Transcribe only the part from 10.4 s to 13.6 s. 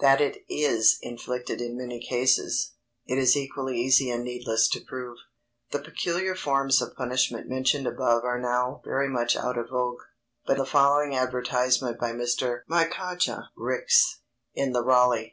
but the following advertisement by Mr. Micajah